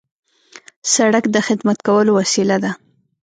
[0.93, 2.71] سړک د خدمت کولو وسیله ده.